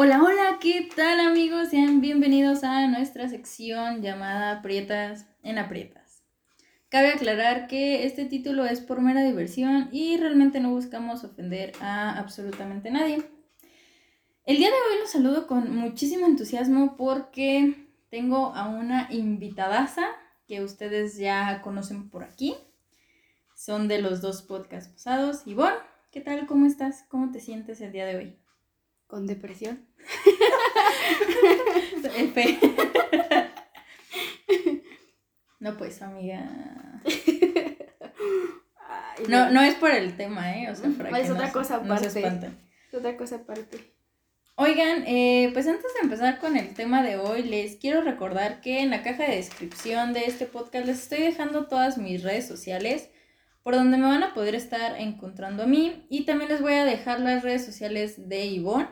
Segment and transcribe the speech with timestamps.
[0.00, 1.70] Hola, hola, ¿qué tal amigos?
[1.70, 6.22] Sean bienvenidos a nuestra sección llamada Prietas en Aprietas.
[6.88, 12.16] Cabe aclarar que este título es por mera diversión y realmente no buscamos ofender a
[12.16, 13.28] absolutamente nadie.
[14.44, 20.06] El día de hoy los saludo con muchísimo entusiasmo porque tengo a una invitadaza
[20.46, 22.54] que ustedes ya conocen por aquí.
[23.56, 25.44] Son de los dos podcasts pasados.
[25.44, 25.74] Ivonne,
[26.12, 26.46] ¿qué tal?
[26.46, 27.04] ¿Cómo estás?
[27.08, 28.37] ¿Cómo te sientes el día de hoy?
[29.08, 29.84] Con depresión.
[32.16, 32.58] F.
[35.60, 36.48] No, pues, amiga.
[38.86, 40.70] Ay, No, no es por el tema, ¿eh?
[40.70, 42.06] O sea, para Es que otra no, cosa aparte.
[42.06, 43.92] Es otra cosa aparte.
[44.56, 48.80] Oigan, eh, pues antes de empezar con el tema de hoy, les quiero recordar que
[48.80, 53.08] en la caja de descripción de este podcast les estoy dejando todas mis redes sociales
[53.62, 56.84] por donde me van a poder estar encontrando a mí y también les voy a
[56.84, 58.88] dejar las redes sociales de Ivonne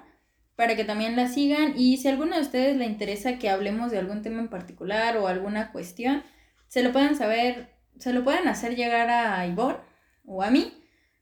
[0.57, 3.91] para que también la sigan y si a alguno de ustedes le interesa que hablemos
[3.91, 6.25] de algún tema en particular o alguna cuestión,
[6.69, 7.69] se lo pueden saber,
[7.99, 9.77] se lo pueden hacer llegar a Ivonne
[10.25, 10.73] o a mí.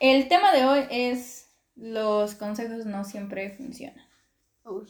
[0.00, 4.04] El tema de hoy es los consejos no siempre funcionan.
[4.64, 4.88] Uy,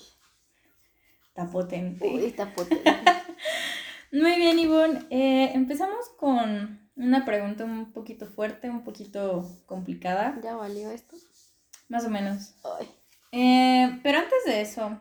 [1.29, 2.07] Está potente.
[2.07, 2.91] uy, está potente.
[4.13, 5.07] Muy bien, Ivonne.
[5.11, 11.17] Eh, empezamos con una pregunta un poquito fuerte, un poquito complicada, ¿Ya valió esto?
[11.89, 12.55] más o menos.
[12.79, 12.89] Ay.
[13.33, 15.01] Eh, pero antes de eso,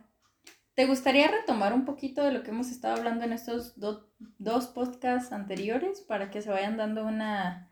[0.75, 4.67] ¿te gustaría retomar un poquito de lo que hemos estado hablando en estos do- dos
[4.67, 7.71] podcasts anteriores para que se vayan dando una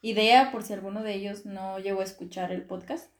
[0.00, 3.12] idea por si alguno de ellos no llegó a escuchar el podcast?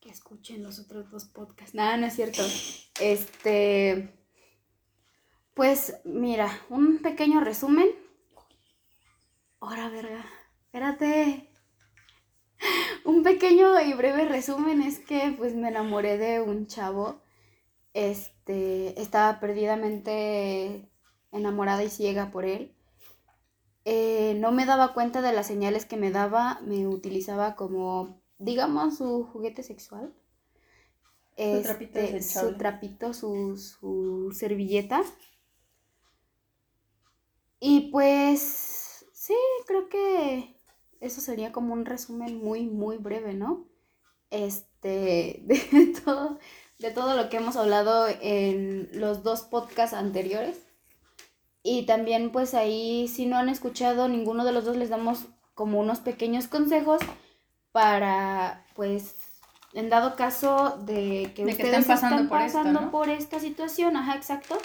[0.00, 1.74] Que escuchen los otros dos podcasts.
[1.74, 2.42] Nada, no es cierto.
[3.00, 4.14] Este.
[5.54, 7.88] Pues mira, un pequeño resumen.
[9.60, 10.24] Ahora, verga.
[10.66, 11.50] Espérate.
[13.04, 17.22] Un pequeño y breve resumen es que pues me enamoré de un chavo.
[17.94, 20.90] Este, estaba perdidamente
[21.32, 22.74] enamorada y ciega por él.
[23.86, 28.98] Eh, no me daba cuenta de las señales que me daba, me utilizaba como, digamos,
[28.98, 30.12] su juguete sexual.
[31.44, 32.52] Su trapito Este, desechable.
[32.52, 35.02] su trapito, su, su servilleta.
[37.60, 39.34] Y pues, sí,
[39.66, 40.60] creo que
[41.00, 43.66] eso sería como un resumen muy, muy breve, ¿no?
[44.34, 46.38] Este, de todo,
[46.78, 50.58] de todo lo que hemos hablado en los dos podcasts anteriores.
[51.62, 55.78] Y también pues ahí, si no han escuchado ninguno de los dos, les damos como
[55.80, 57.00] unos pequeños consejos
[57.72, 59.14] para, pues,
[59.72, 62.90] en dado caso de que De que ustedes estén pasando están por esto, pasando ¿no?
[62.90, 64.58] por esta situación, ajá, exacto,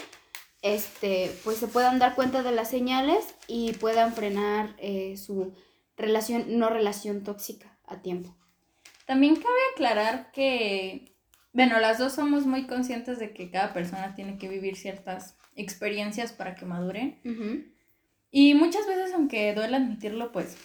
[0.62, 5.54] este, pues se puedan dar cuenta de las señales y puedan frenar eh, su
[5.96, 8.36] relación, no relación tóxica a tiempo.
[9.10, 11.16] También cabe aclarar que,
[11.52, 16.32] bueno, las dos somos muy conscientes de que cada persona tiene que vivir ciertas experiencias
[16.32, 17.20] para que maduren.
[18.30, 20.58] Y muchas veces, aunque duele admitirlo, pues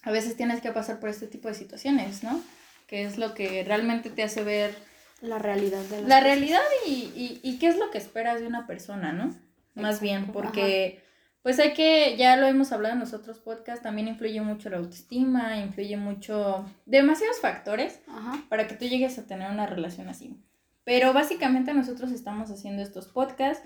[0.00, 2.40] a veces tienes que pasar por este tipo de situaciones, ¿no?
[2.86, 4.74] Que es lo que realmente te hace ver
[5.20, 6.22] La realidad de la cosas.
[6.24, 9.36] realidad y, y, y qué es lo que esperas de una persona, ¿no?
[9.74, 11.02] Más bien, porque
[11.46, 14.78] pues hay que, ya lo hemos hablado en los otros podcasts, también influye mucho la
[14.78, 18.42] autoestima, influye mucho demasiados factores Ajá.
[18.48, 20.36] para que tú llegues a tener una relación así.
[20.82, 23.64] Pero básicamente nosotros estamos haciendo estos podcasts,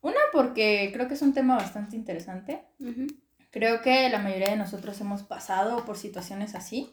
[0.00, 2.64] una porque creo que es un tema bastante interesante.
[3.52, 6.90] Creo que la mayoría de nosotros hemos pasado por situaciones así.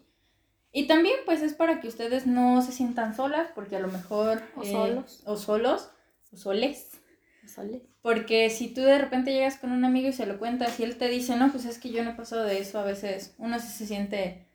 [0.72, 4.44] Y también pues es para que ustedes no se sientan solas, porque a lo mejor...
[4.56, 5.24] O solos.
[5.26, 5.90] O solos,
[6.32, 7.02] o soles.
[7.48, 7.82] Soles.
[8.02, 10.98] Porque si tú de repente llegas con un amigo y se lo cuentas y él
[10.98, 13.60] te dice, no, pues es que yo no he pasado de eso, a veces uno
[13.60, 14.48] se siente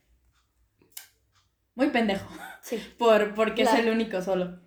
[1.74, 2.28] muy pendejo,
[2.62, 2.78] Sí.
[2.98, 4.60] por, porque es el único solo.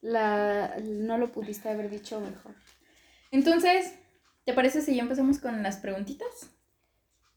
[0.00, 2.54] La, no lo pudiste haber dicho mejor.
[3.30, 3.94] Entonces,
[4.44, 6.50] ¿te parece si ya empezamos con las preguntitas?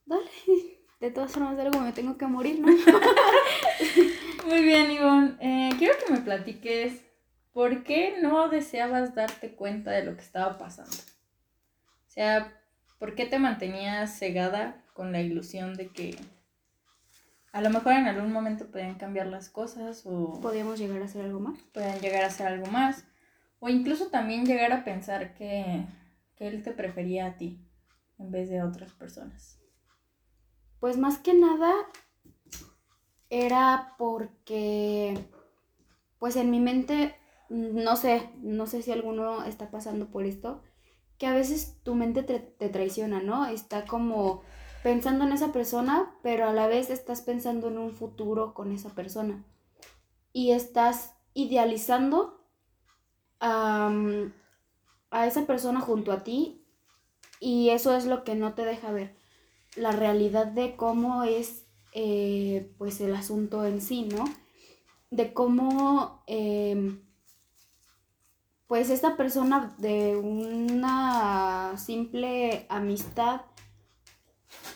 [0.06, 0.30] Dale.
[1.00, 2.68] De todas formas, de algo me tengo que morir, ¿no?
[4.48, 5.36] Muy bien, Ivonne.
[5.39, 7.04] Eh, quiero que me platiques
[7.57, 10.95] por qué no deseabas darte cuenta de lo que estaba pasando.
[10.95, 12.54] O sea,
[13.00, 16.19] ¿por qué te mantenías cegada con la ilusión de que
[17.51, 21.25] a lo mejor en algún momento podían cambiar las cosas o Podíamos llegar a hacer
[21.25, 21.57] algo más.
[21.74, 23.06] podían llegar a hacer algo más?
[23.57, 25.83] O incluso también llegar a pensar que,
[26.36, 27.60] que él te prefería a ti.
[28.19, 29.60] en vez de a otras personas?
[30.80, 31.74] Pues más que nada
[33.31, 35.18] era porque,
[36.19, 37.15] pues en mi mente,
[37.50, 40.62] no sé, no sé si alguno está pasando por esto,
[41.18, 43.46] que a veces tu mente te, te traiciona, ¿no?
[43.46, 44.42] Está como
[44.84, 48.90] pensando en esa persona, pero a la vez estás pensando en un futuro con esa
[48.90, 49.44] persona.
[50.34, 52.46] Y estás idealizando
[53.40, 53.92] a
[55.28, 56.66] esa persona junto a ti
[57.40, 59.16] y eso es lo que no te deja ver
[59.78, 64.26] la realidad de cómo es eh, pues el asunto en sí, ¿no?
[65.10, 67.04] De cómo em,
[68.68, 73.42] pues esta persona de una simple amistad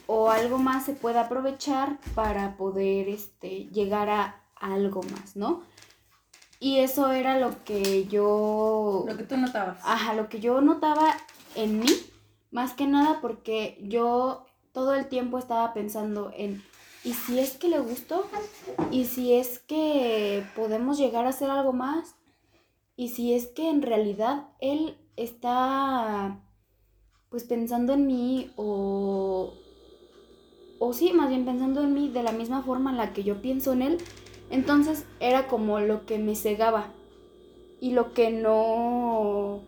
[0.07, 5.63] o algo más se puede aprovechar para poder este, llegar a algo más, ¿no?
[6.59, 9.03] Y eso era lo que yo...
[9.07, 9.79] Lo que tú notabas.
[9.83, 11.15] Ajá, lo que yo notaba
[11.55, 11.89] en mí,
[12.51, 16.63] más que nada porque yo todo el tiempo estaba pensando en,
[17.03, 18.27] ¿y si es que le gustó?
[18.91, 22.15] ¿Y si es que podemos llegar a hacer algo más?
[23.01, 26.39] ¿Y si es que en realidad él está
[27.31, 29.55] pues pensando en mí o
[30.77, 33.41] o sí, más bien pensando en mí de la misma forma en la que yo
[33.41, 33.97] pienso en él,
[34.51, 36.93] entonces era como lo que me cegaba
[37.79, 39.61] y lo que no,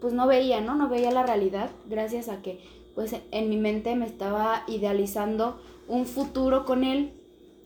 [0.00, 0.76] pues no veía, ¿no?
[0.76, 2.64] No veía la realidad gracias a que
[2.94, 7.12] pues en mi mente me estaba idealizando un futuro con él.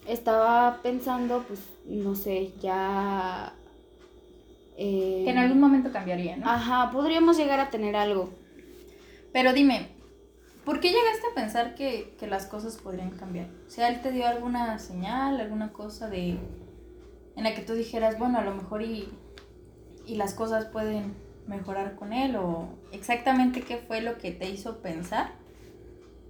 [0.08, 3.54] Estaba pensando, pues, no sé, ya...
[4.82, 6.48] Eh, que en algún momento cambiaría, ¿no?
[6.48, 8.30] Ajá, podríamos llegar a tener algo.
[9.30, 9.88] Pero dime,
[10.64, 13.48] ¿por qué llegaste a pensar que, que las cosas podrían cambiar?
[13.66, 16.38] O sea, él te dio alguna señal, alguna cosa de...
[17.36, 19.06] en la que tú dijeras, bueno, a lo mejor y,
[20.06, 21.14] y las cosas pueden
[21.46, 25.32] mejorar con él o exactamente qué fue lo que te hizo pensar?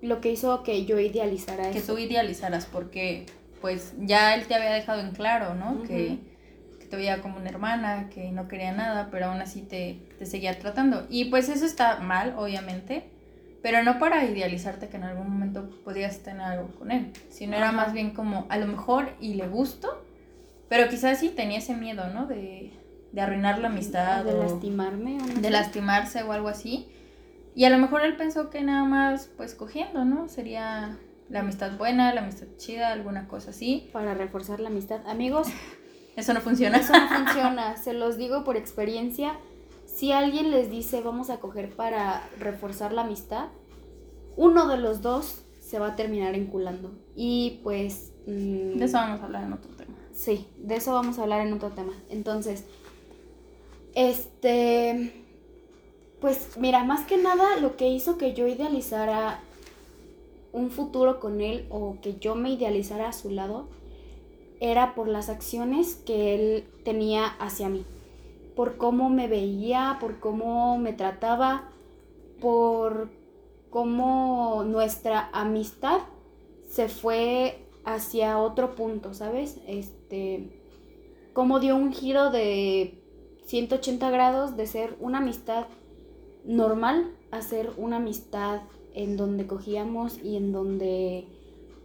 [0.03, 1.95] Lo que hizo que yo idealizara que eso.
[1.95, 3.27] Que tú idealizaras porque
[3.61, 5.83] pues ya él te había dejado en claro, ¿no?
[5.83, 6.30] que, que,
[6.91, 10.59] te veía como una hermana, que no quería nada, pero aún así te, te seguía
[10.59, 11.07] tratando.
[11.09, 13.05] Y pues eso está mal, obviamente,
[13.63, 17.73] pero no para idealizarte que en algún momento podías tener algo con él, sino era
[17.73, 20.05] más bien como a lo mejor y le gusto,
[20.69, 22.27] pero quizás sí tenía ese miedo, ¿no?
[22.27, 22.73] De,
[23.13, 24.25] de arruinar la amistad.
[24.25, 25.19] De lastimarme.
[25.21, 26.89] O de lastimarse o algo así.
[27.55, 30.29] Y a lo mejor él pensó que nada más, pues cogiendo, ¿no?
[30.29, 30.97] Sería
[31.29, 33.91] la amistad buena, la amistad chida, alguna cosa así.
[33.93, 35.01] Para reforzar la amistad.
[35.07, 35.49] Amigos.
[36.17, 36.79] Eso no funciona.
[36.79, 37.77] Eso no funciona.
[37.83, 39.39] Se los digo por experiencia.
[39.87, 43.49] Si alguien les dice vamos a coger para reforzar la amistad,
[44.37, 46.93] uno de los dos se va a terminar enculando.
[47.15, 48.13] Y pues...
[48.27, 49.95] Mm, de eso vamos a hablar en otro tema.
[50.13, 51.93] Sí, de eso vamos a hablar en otro tema.
[52.11, 52.65] Entonces,
[53.95, 55.13] este,
[56.21, 59.41] pues mira, más que nada lo que hizo que yo idealizara
[60.53, 63.69] un futuro con él o que yo me idealizara a su lado
[64.61, 67.85] era por las acciones que él tenía hacia mí,
[68.55, 71.71] por cómo me veía, por cómo me trataba,
[72.41, 73.11] por
[73.71, 76.01] cómo nuestra amistad
[76.69, 79.59] se fue hacia otro punto, ¿sabes?
[79.67, 80.61] Este,
[81.33, 83.03] cómo dio un giro de
[83.47, 85.67] 180 grados de ser una amistad
[86.45, 88.61] normal a ser una amistad
[88.95, 91.27] en donde cogíamos y en donde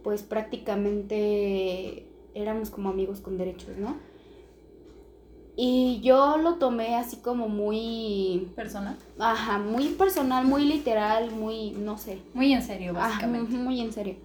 [0.02, 2.06] pues prácticamente
[2.36, 3.96] éramos como amigos con derechos, ¿no?
[5.56, 8.52] Y yo lo tomé así como muy...
[8.54, 8.98] Personal.
[9.18, 12.18] Ajá, muy personal, muy literal, muy, no sé.
[12.34, 13.56] Muy en serio, básicamente.
[13.56, 14.16] muy en serio.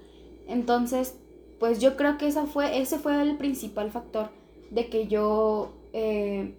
[0.47, 1.15] Entonces,
[1.57, 4.29] pues yo creo que esa fue, ese fue el principal factor
[4.71, 6.53] de que yo eh,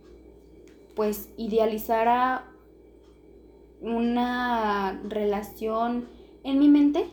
[0.95, 2.47] pues idealizara
[3.83, 6.07] una relación
[6.45, 7.07] en mi mente.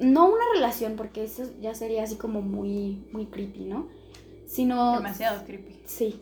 [0.00, 3.88] No una relación, porque eso ya sería así como muy, muy creepy, ¿no?
[4.46, 4.96] Sino...
[4.96, 5.80] Demasiado creepy.
[5.84, 6.20] Sí,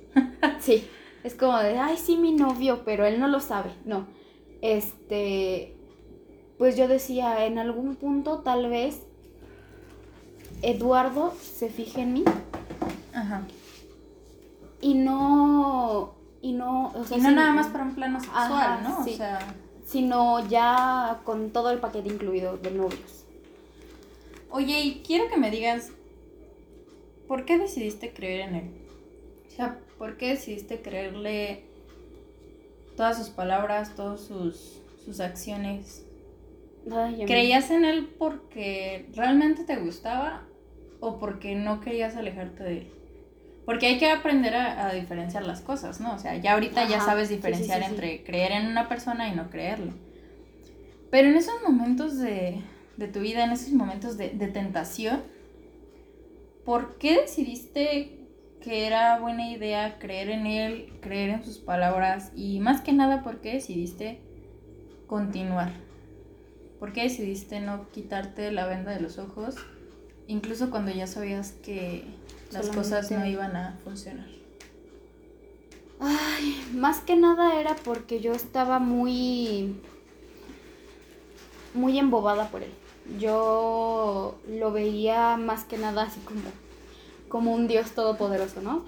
[0.61, 0.87] sí.
[1.25, 3.71] Es como de, ay, sí, mi novio, pero él no lo sabe.
[3.85, 4.07] No.
[4.61, 5.77] Este,
[6.59, 9.03] pues yo decía, en algún punto tal vez
[10.63, 12.25] Eduardo se fije en mí.
[13.13, 13.47] Ajá
[14.81, 19.01] y no y no o sea, y no nada más para un plano sexual no
[19.01, 19.39] o sea
[19.85, 23.25] sino ya con todo el paquete incluido de novios
[24.51, 25.91] oye y quiero que me digas
[27.27, 28.71] por qué decidiste creer en él
[29.47, 31.65] o sea por qué decidiste creerle
[32.97, 36.05] todas sus palabras todas sus sus acciones
[37.27, 40.43] ¿Creías en él porque realmente te gustaba
[41.01, 42.87] o porque no querías alejarte de él?
[43.65, 46.15] Porque hay que aprender a, diferenciar las cosas, ¿no?
[46.15, 49.93] O sea, ya ahorita ya sabes diferenciar entre creer en una persona y no creerle.
[51.11, 52.63] Pero en esos momentos de,
[52.99, 55.23] de tu vida, en esos momentos de, de tentación,
[56.65, 58.27] ¿por qué decidiste
[58.61, 63.23] que era buena idea creer en él, creer en sus palabras y más que nada
[63.23, 64.21] por qué decidiste
[65.07, 65.73] continuar?
[66.79, 69.57] ¿Por qué decidiste no quitarte la venda de los ojos,
[70.27, 72.05] incluso cuando ya sabías que
[72.53, 74.27] las cosas no iban a funcionar?
[76.01, 79.81] Ay, más que nada era porque yo estaba muy.
[81.75, 82.71] muy embobada por él.
[83.19, 86.41] Yo lo veía más que nada así como.
[87.29, 88.85] como un Dios todopoderoso, ¿no?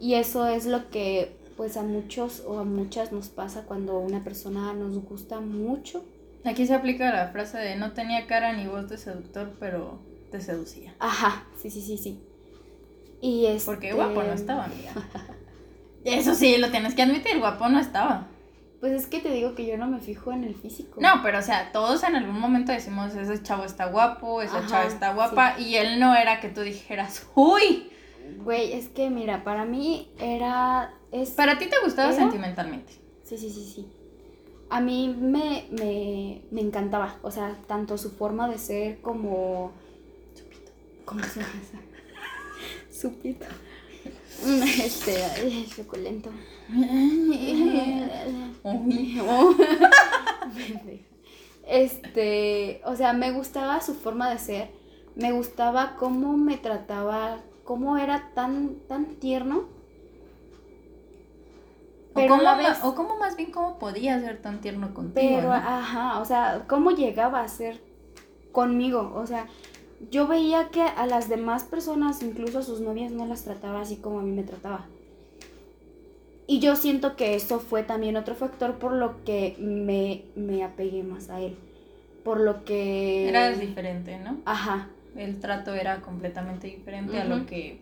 [0.00, 4.24] Y eso es lo que pues a muchos o a muchas nos pasa cuando una
[4.24, 6.04] persona nos gusta mucho.
[6.44, 10.00] Aquí se aplica la frase de no tenía cara ni voz de seductor, pero
[10.30, 10.94] te seducía.
[10.98, 12.20] Ajá, sí, sí, sí, sí.
[13.20, 13.64] Y es.
[13.64, 14.92] Porque guapo no estaba, amiga.
[16.04, 18.26] Eso sí, lo tienes que admitir, guapo no estaba.
[18.82, 21.00] Pues es que te digo que yo no me fijo en el físico.
[21.00, 24.66] No, pero o sea, todos en algún momento decimos, ese chavo está guapo, esa Ajá,
[24.66, 27.88] chava está guapa, y él no era que tú dijeras, uy,
[28.38, 30.94] Güey, es que mira, para mí era.
[31.12, 31.30] Es...
[31.30, 32.18] para ti te gustaba ¿Era?
[32.18, 32.94] sentimentalmente.
[33.22, 33.86] Sí, sí, sí, sí.
[34.68, 39.70] A mí me, me, me encantaba, o sea, tanto su forma de ser como...
[41.04, 41.78] ¿Cómo se llama esa?
[43.00, 43.44] Supito.
[43.44, 43.71] Mm,
[44.84, 46.30] Este, ay, suculento.
[48.64, 49.20] Uy.
[51.64, 54.70] Este, o sea, me gustaba su forma de ser,
[55.14, 59.68] me gustaba cómo me trataba, cómo era tan, tan tierno.
[62.10, 65.36] O Pero cómo, vez- o cómo más bien cómo podía ser tan tierno contigo.
[65.36, 65.54] Pero, ¿no?
[65.54, 67.80] ajá, o sea, cómo llegaba a ser
[68.50, 69.12] conmigo.
[69.14, 69.46] O sea,
[70.10, 73.96] yo veía que a las demás personas, incluso a sus novias, no las trataba así
[73.96, 74.86] como a mí me trataba.
[76.46, 81.02] Y yo siento que eso fue también otro factor por lo que me, me apegué
[81.02, 81.56] más a él.
[82.24, 83.28] Por lo que...
[83.28, 84.38] Eras diferente, ¿no?
[84.44, 87.80] Ajá, El trato era completamente diferente a lo que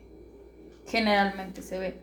[0.86, 1.94] generalmente se ve.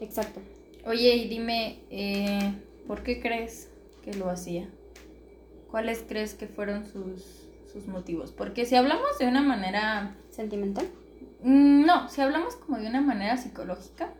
[0.00, 0.40] exacto.
[0.86, 2.52] Oye, y dime, eh,
[2.86, 3.70] ¿por qué crees
[4.02, 4.68] que lo hacía?
[5.70, 7.43] ¿Cuáles crees que fueron sus,
[7.74, 8.32] sus motivos?
[8.32, 10.16] Porque si hablamos de una manera...
[10.30, 10.86] ¿Sentimental?
[11.42, 14.12] mm, No, si hablamos como de una manera psicológica,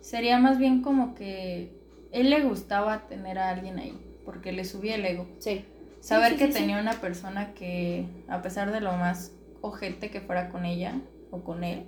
[0.00, 1.70] sería más bien como que
[2.12, 5.26] él le gustaba tener a alguien ahí, porque le subía el ego.
[5.38, 5.64] Sí.
[6.00, 6.52] Saber sí, que sí.
[6.54, 10.94] tenía una persona que, a pesar de lo más ojete que fuera con ella
[11.30, 11.84] o con él,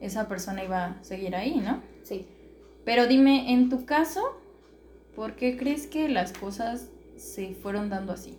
[0.00, 1.82] esa persona iba a seguir ahí, ¿no?
[2.02, 2.26] Sí.
[2.84, 4.40] Pero dime, en tu caso,
[5.14, 8.36] ¿por qué crees que las cosas se fueron dando así?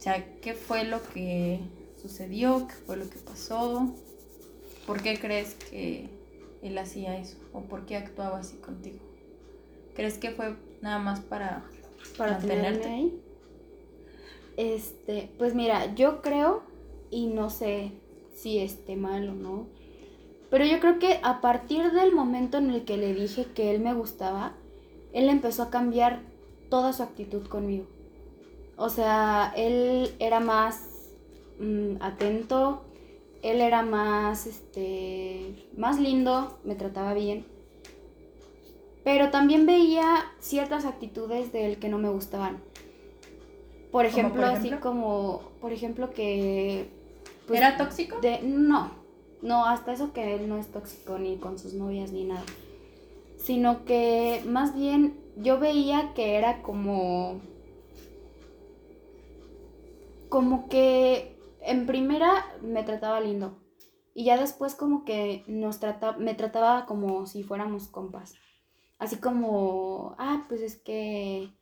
[0.00, 1.60] O sea, ¿qué fue lo que
[2.00, 2.66] sucedió?
[2.66, 3.94] ¿Qué fue lo que pasó?
[4.86, 6.08] ¿Por qué crees que
[6.62, 7.36] él hacía eso?
[7.52, 8.96] ¿O por qué actuaba así contigo?
[9.94, 11.66] ¿Crees que fue nada más para
[12.16, 12.88] para mantenerte?
[12.88, 13.20] ahí.
[14.56, 16.62] Este, pues mira, yo creo,
[17.10, 17.92] y no sé
[18.34, 19.66] si esté mal o no,
[20.48, 23.80] pero yo creo que a partir del momento en el que le dije que él
[23.80, 24.54] me gustaba,
[25.12, 26.22] él empezó a cambiar
[26.70, 27.99] toda su actitud conmigo.
[28.80, 31.12] O sea, él era más
[31.58, 32.80] mm, atento,
[33.42, 37.44] él era más, este, más lindo, me trataba bien.
[39.04, 42.62] Pero también veía ciertas actitudes de él que no me gustaban.
[43.92, 46.88] Por ¿Cómo ejemplo, por así como, por ejemplo, que...
[47.46, 48.18] pues, ¿Era tóxico?
[48.22, 48.92] de, no,
[49.42, 52.44] no, hasta eso que él no es tóxico ni con sus novias ni nada.
[53.36, 57.42] Sino que más bien yo veía que era como...
[60.30, 63.58] Como que en primera me trataba lindo.
[64.14, 68.34] Y ya después como que nos trata, me trataba como si fuéramos compas.
[68.98, 71.54] Así como, ah, pues es que...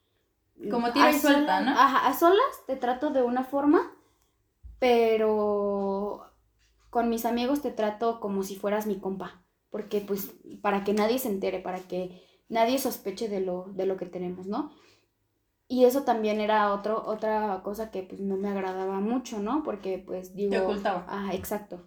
[0.71, 1.71] Como tira y suelta, ¿no?
[1.71, 3.93] Ajá, a solas te trato de una forma,
[4.81, 6.25] pero
[6.91, 9.45] con mis amigos te trato como si fueras mi compa.
[9.71, 13.97] Porque pues para que nadie se entere, para que nadie sospeche de lo, de lo
[13.97, 14.73] que tenemos, ¿no?
[15.69, 19.63] Y eso también era otro, otra cosa que pues no me agradaba mucho, ¿no?
[19.63, 20.51] Porque pues digo...
[20.51, 21.05] Te ocultaba.
[21.09, 21.85] Ah, exacto.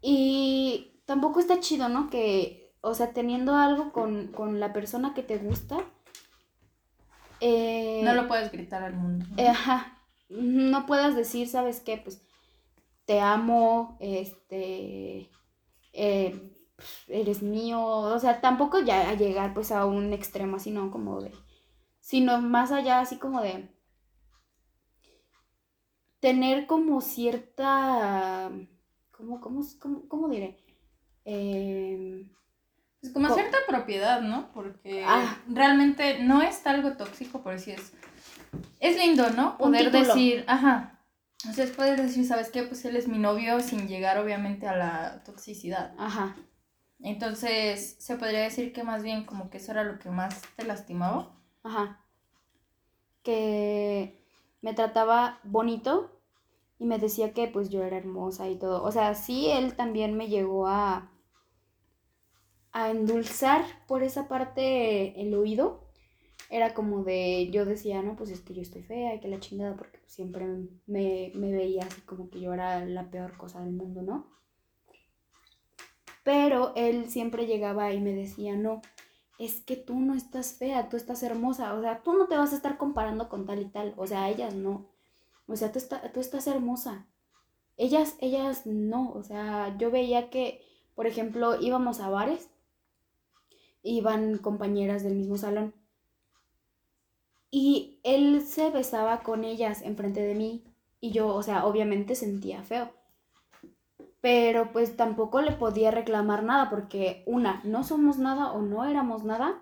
[0.00, 2.10] Y tampoco está chido, ¿no?
[2.10, 5.78] Que, o sea, teniendo algo con, con la persona que te gusta,
[7.44, 9.26] eh, No lo puedes gritar al mundo.
[9.28, 9.42] ¿no?
[9.42, 9.98] eh, ajá,
[10.28, 11.96] no puedas decir, ¿sabes qué?
[11.96, 12.22] Pues
[13.04, 15.28] te amo, este,
[15.92, 16.52] eh,
[17.08, 20.92] eres mío, o sea, tampoco ya a llegar pues a un extremo así, ¿no?
[20.92, 21.32] Como de,
[22.02, 23.68] sino más allá así como de
[26.20, 28.50] tener como cierta,
[29.12, 30.58] ¿cómo, cómo, cómo, cómo diré?
[31.24, 32.28] Em,
[33.00, 34.52] Es como Co- cierta propiedad, ¿no?
[34.52, 35.36] Porque Ah.
[35.48, 37.92] realmente no es algo tóxico, pero sí es
[38.78, 39.56] es lindo, ¿no?
[39.58, 41.00] Poder decir, ajá.
[41.48, 42.64] O sea, es poder decir, ¿sabes qué?
[42.64, 45.94] Pues él es mi novio sin llegar obviamente a la toxicidad.
[45.98, 46.36] Ajá.
[47.00, 50.64] Entonces, se podría decir que más bien como que eso era lo que más te
[50.64, 51.34] lastimaba.
[51.64, 51.98] Ajá.
[53.24, 54.22] Que
[54.60, 56.10] me trataba bonito
[56.78, 58.82] y me decía que pues yo era hermosa y todo.
[58.84, 61.10] O sea, sí, él también me llegó a
[62.72, 65.88] a endulzar por esa parte el oído.
[66.50, 69.40] Era como de, yo decía, no, pues es que yo estoy fea y que la
[69.40, 70.46] chingada, porque siempre
[70.86, 74.26] me, me veía así como que yo era la peor cosa del mundo, ¿no?
[76.24, 78.82] Pero él siempre llegaba y me decía, no,
[79.44, 82.52] es que tú no estás fea, tú estás hermosa, o sea, tú no te vas
[82.52, 84.86] a estar comparando con tal y tal, o sea, ellas no,
[85.46, 85.80] o sea, tú,
[86.14, 87.06] tú estás hermosa,
[87.76, 90.62] ellas, ellas no, o sea, yo veía que,
[90.94, 92.50] por ejemplo, íbamos a bares,
[93.82, 95.74] iban compañeras del mismo salón,
[97.50, 100.64] y él se besaba con ellas enfrente de mí,
[101.00, 103.01] y yo, o sea, obviamente sentía feo
[104.22, 109.24] pero pues tampoco le podía reclamar nada porque una, no somos nada o no éramos
[109.24, 109.60] nada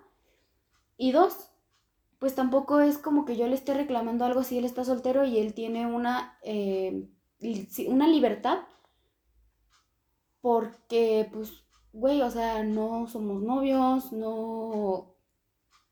[0.97, 1.49] y dos,
[2.19, 5.39] pues tampoco es como que yo le esté reclamando algo si él está soltero y
[5.39, 7.09] él tiene una, eh,
[7.87, 8.59] una libertad
[10.41, 15.15] porque pues, güey, o sea, no somos novios, no...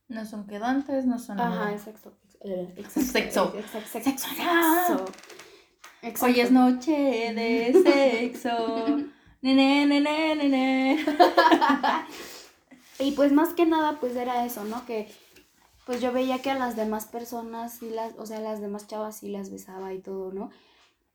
[0.07, 1.71] No son quedantes, no son Ajá, nada.
[1.71, 2.17] exacto.
[2.41, 3.53] eh, exacto, Sexo.
[3.55, 4.27] exacto, sexo, Sexo.
[4.35, 5.05] sexo.
[6.21, 6.91] Hoy es noche
[7.33, 8.85] de sexo.
[9.41, 11.05] Nene, nene, nene.
[12.99, 14.85] Y pues más que nada, pues era eso, ¿no?
[14.85, 15.09] Que
[15.85, 19.17] pues yo veía que a las demás personas, sí las, o sea, las demás chavas
[19.19, 20.49] sí las besaba y todo, ¿no?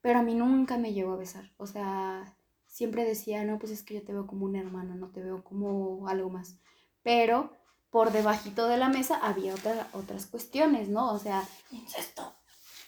[0.01, 1.51] Pero a mí nunca me llegó a besar.
[1.59, 2.25] O sea,
[2.67, 5.45] siempre decía, no, pues es que yo te veo como una hermana, no te veo
[5.45, 6.57] como algo más.
[7.03, 7.53] Pero
[7.91, 11.13] por debajito de la mesa había otra- otras cuestiones, ¿no?
[11.13, 12.35] O sea, Incesto.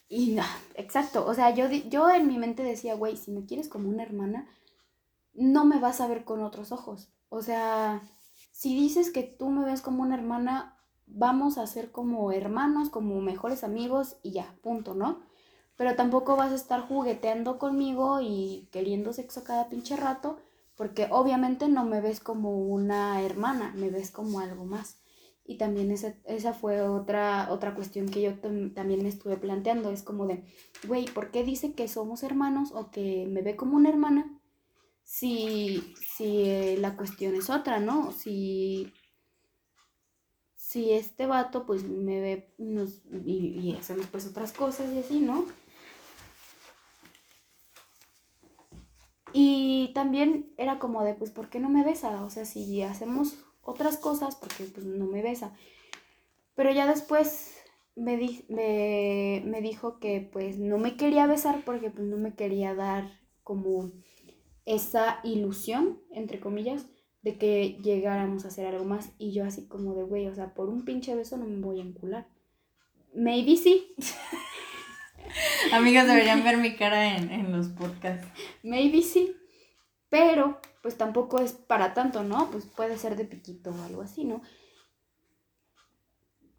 [0.08, 0.44] Y no,
[0.74, 1.26] exacto.
[1.26, 4.48] O sea, yo, yo en mi mente decía, güey, si me quieres como una hermana,
[5.34, 7.08] no me vas a ver con otros ojos.
[7.28, 8.02] O sea,
[8.52, 13.20] si dices que tú me ves como una hermana, vamos a ser como hermanos, como
[13.20, 15.20] mejores amigos y ya, punto, ¿no?
[15.76, 20.38] Pero tampoco vas a estar jugueteando conmigo y queriendo sexo cada pinche rato,
[20.74, 24.98] porque obviamente no me ves como una hermana, me ves como algo más.
[25.46, 29.90] Y también esa, esa fue otra, otra cuestión que yo tam- también me estuve planteando.
[29.92, 30.44] Es como de,
[30.88, 34.40] güey, ¿por qué dice que somos hermanos o que me ve como una hermana?
[35.04, 38.12] Si, si eh, la cuestión es otra, ¿no?
[38.12, 38.92] Si,
[40.56, 45.20] si este vato pues me ve nos- y, y hacemos pues otras cosas y así,
[45.20, 45.44] ¿no?
[49.32, 52.22] Y también era como de, pues, ¿por qué no me besa?
[52.24, 55.54] O sea, si hacemos otras cosas, porque pues no me besa.
[56.54, 57.54] Pero ya después
[57.94, 62.34] me, di- me, me dijo que pues no me quería besar porque pues no me
[62.34, 63.92] quería dar como
[64.64, 66.86] esa ilusión, entre comillas,
[67.22, 69.10] de que llegáramos a hacer algo más.
[69.18, 71.80] Y yo así como de, güey, o sea, por un pinche beso no me voy
[71.80, 72.26] a encular.
[73.14, 73.94] Maybe sí,
[75.72, 78.26] Amigas, deberían ver mi cara en, en los podcasts.
[78.62, 79.34] maybe sí.
[80.08, 82.50] Pero pues tampoco es para tanto, ¿no?
[82.50, 84.40] Pues puede ser de piquito o algo así, ¿no?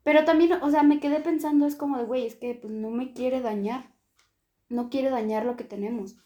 [0.04, 2.90] Pero también, o sea, me quedé pensando, es como de, güey, es que pues no
[2.90, 3.94] me quiere dañar.
[4.70, 6.18] No quiere dañar lo que tenemos.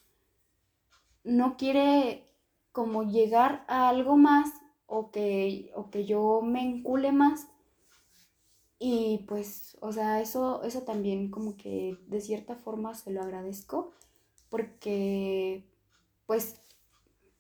[1.24, 2.28] No quiere
[2.72, 4.52] como llegar a algo más
[4.86, 7.48] o que, o que yo me encule más.
[8.78, 13.92] Y pues, o sea, eso, eso también como que de cierta forma se lo agradezco
[14.50, 15.66] porque
[16.26, 16.60] pues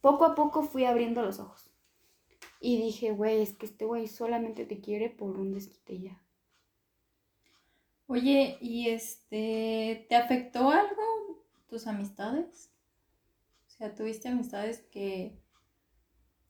[0.02, 1.72] poco a poco fui abriendo los ojos.
[2.60, 6.22] Y dije, güey, es que este güey solamente te quiere por un desquite ya.
[8.08, 12.70] Oye, ¿y este, te afectó algo tus amistades?
[13.68, 15.40] O sea, ¿tuviste amistades que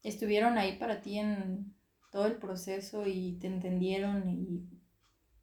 [0.04, 1.74] estuvieron ahí para ti en
[2.12, 4.68] todo el proceso y te entendieron y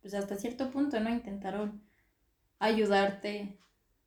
[0.01, 1.11] pues hasta cierto punto, ¿no?
[1.11, 1.83] Intentaron
[2.59, 3.59] ayudarte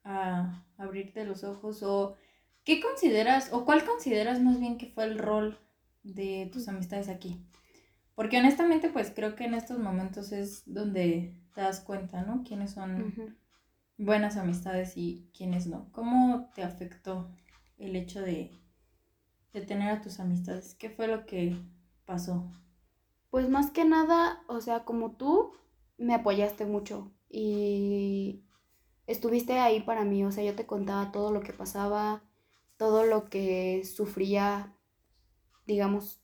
[0.04, 2.16] a abrirte los ojos o
[2.63, 5.60] ¿qué consideras o cuál consideras más bien que fue el rol
[6.04, 7.43] de tus amistades aquí?
[8.15, 12.43] Porque honestamente pues creo que en estos momentos es donde te das cuenta, ¿no?
[12.43, 13.38] Quiénes son
[13.97, 15.89] buenas amistades y quiénes no.
[15.91, 17.30] ¿Cómo te afectó
[17.78, 18.52] el hecho de,
[19.54, 20.76] de tener a tus amistades?
[20.76, 21.58] ¿Qué fue lo que
[22.06, 22.52] pasó?
[23.30, 25.54] Pues más que nada, o sea, como tú
[25.97, 28.43] me apoyaste mucho y
[29.08, 32.24] estuviste ahí para mí, o sea, yo te contaba todo lo que pasaba,
[32.82, 34.76] todo lo que sufría,
[35.67, 36.20] digamos,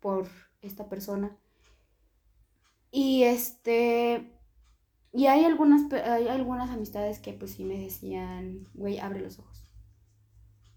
[0.00, 0.26] por
[0.62, 1.36] esta persona.
[2.90, 4.32] Y este,
[5.12, 9.68] Y hay algunas, hay algunas amistades que pues sí me decían, güey, abre los ojos.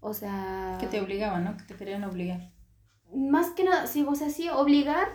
[0.00, 0.76] O sea...
[0.78, 1.56] Que te obligaban, ¿no?
[1.56, 2.52] Que te querían obligar.
[3.14, 5.08] Más que nada, sí, o sea, sí, obligar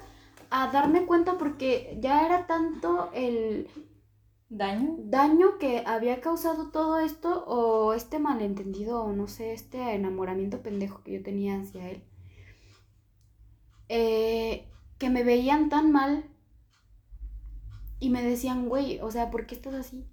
[0.49, 3.67] a darme cuenta porque ya era tanto el
[4.51, 4.99] ¿Daño?
[4.99, 11.01] daño que había causado todo esto o este malentendido o no sé, este enamoramiento pendejo
[11.03, 12.03] que yo tenía hacia él.
[13.89, 16.25] eh, que me veían tan mal
[18.01, 20.05] y me decían, güey, o sea, ¿por qué estás así?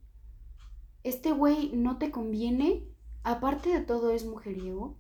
[1.03, 2.87] Este güey no te conviene,
[3.25, 4.97] aparte de todo es mujeriego.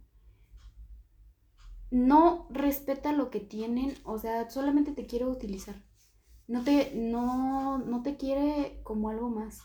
[1.90, 5.76] No respeta lo que tienen, o sea, solamente te quiere utilizar.
[6.48, 9.62] No te, no, no te quiere como algo más.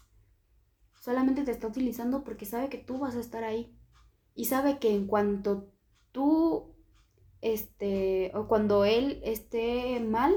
[1.01, 3.75] Solamente te está utilizando porque sabe que tú vas a estar ahí.
[4.35, 5.71] Y sabe que en cuanto
[6.11, 6.75] tú,
[7.41, 10.35] este, o cuando él esté mal,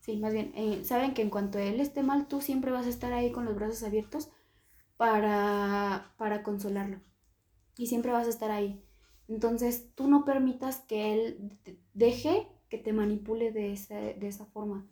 [0.00, 2.90] sí, más bien, eh, saben que en cuanto él esté mal, tú siempre vas a
[2.90, 4.30] estar ahí con los brazos abiertos
[4.96, 7.00] para, para consolarlo.
[7.76, 8.84] Y siempre vas a estar ahí.
[9.28, 11.58] Entonces, tú no permitas que él
[11.94, 14.88] deje que te manipule de esa, de esa forma.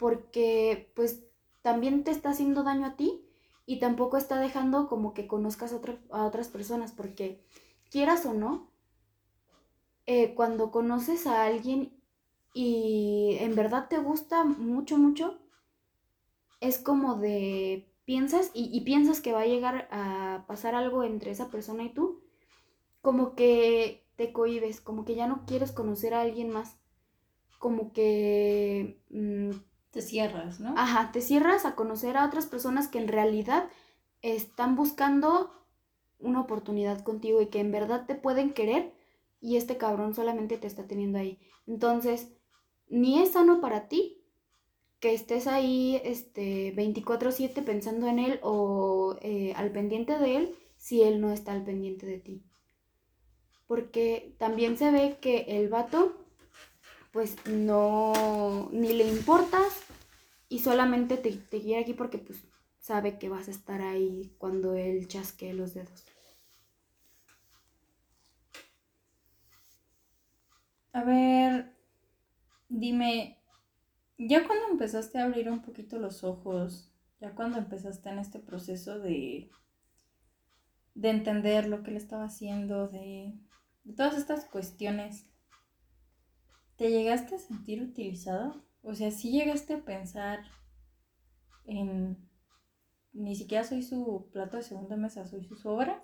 [0.00, 1.24] Porque, pues,
[1.62, 3.24] también te está haciendo daño a ti
[3.66, 6.92] y tampoco está dejando como que conozcas a, otra- a otras personas.
[6.92, 7.44] Porque,
[7.90, 8.70] quieras o no,
[10.06, 11.92] eh, cuando conoces a alguien
[12.54, 15.38] y en verdad te gusta mucho, mucho,
[16.60, 21.30] es como de piensas y, y piensas que va a llegar a pasar algo entre
[21.30, 22.22] esa persona y tú,
[23.02, 26.78] como que te cohibes, como que ya no quieres conocer a alguien más,
[27.58, 29.50] como que, mm,
[29.90, 30.74] Te cierras, ¿no?
[30.76, 33.68] ajá, te cierras a conocer a otras personas que en realidad
[34.22, 35.50] están buscando
[36.18, 38.92] una oportunidad contigo y que en verdad te pueden querer
[39.40, 41.40] y este cabrón solamente te está teniendo ahí.
[41.66, 42.28] Entonces,
[42.88, 44.22] ni es sano para ti
[45.00, 51.02] que estés ahí este 24/7 pensando en él o eh, al pendiente de él si
[51.02, 52.42] él no está al pendiente de ti.
[53.66, 56.19] Porque también se ve que el vato
[57.12, 59.82] pues no ni le importas
[60.48, 62.44] y solamente te, te quiere aquí porque pues
[62.78, 66.04] sabe que vas a estar ahí cuando él chasquee los dedos.
[70.92, 71.72] A ver,
[72.68, 73.38] dime,
[74.18, 78.98] ya cuando empezaste a abrir un poquito los ojos, ya cuando empezaste en este proceso
[79.00, 79.50] de,
[80.94, 83.34] de entender lo que le estaba haciendo, de,
[83.84, 85.26] de todas estas cuestiones,
[86.80, 88.58] ¿te llegaste a sentir utilizada?
[88.82, 90.40] O sea, ¿sí llegaste a pensar
[91.66, 92.16] en,
[93.12, 96.02] ni siquiera soy su plato de segunda mesa, soy sus obras?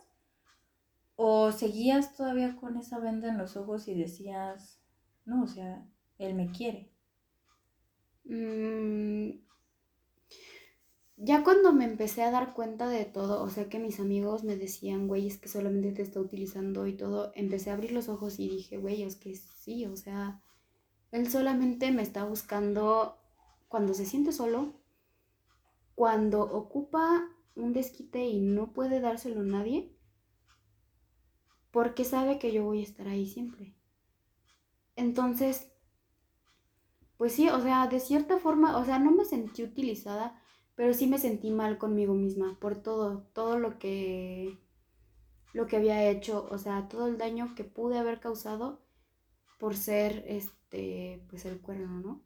[1.15, 4.79] ¿O seguías todavía con esa venda en los ojos y decías,
[5.25, 6.93] no, o sea, él me quiere?
[8.25, 9.31] Mm,
[11.17, 14.57] ya cuando me empecé a dar cuenta de todo, o sea que mis amigos me
[14.59, 18.39] decían, güey, es que solamente te está utilizando y todo, empecé a abrir los ojos
[18.39, 20.43] y dije, güey, es que sí, o sea,
[21.13, 23.19] él solamente me está buscando
[23.69, 24.75] cuando se siente solo,
[25.95, 29.97] cuando ocupa un desquite y no puede dárselo a nadie,
[31.71, 33.75] porque sabe que yo voy a estar ahí siempre.
[34.95, 35.73] Entonces,
[37.17, 40.41] pues sí, o sea, de cierta forma, o sea, no me sentí utilizada,
[40.75, 44.59] pero sí me sentí mal conmigo misma por todo, todo lo que
[45.55, 48.86] lo que había hecho, o sea, todo el daño que pude haber causado
[49.59, 52.23] por ser este, pues el cuerno, ¿no?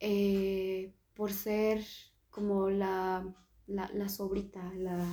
[0.00, 1.84] Eh, por ser
[2.30, 3.24] como la,
[3.66, 5.06] la, la sobrita, la,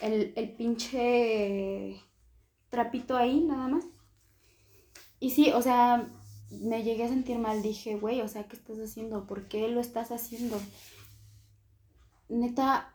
[0.00, 2.00] el, el pinche
[2.68, 3.84] trapito ahí, nada más.
[5.18, 6.08] Y sí, o sea,
[6.50, 9.26] me llegué a sentir mal, dije, güey, o sea, ¿qué estás haciendo?
[9.26, 10.60] ¿Por qué lo estás haciendo?
[12.28, 12.92] Neta,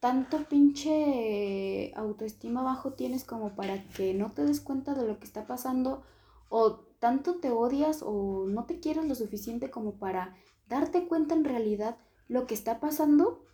[0.00, 5.24] tanto pinche autoestima bajo tienes como para que no te des cuenta de lo que
[5.24, 6.02] está pasando
[6.48, 10.34] o tanto te odias o no te quieres lo suficiente como para
[10.66, 13.44] darte cuenta en realidad lo que está pasando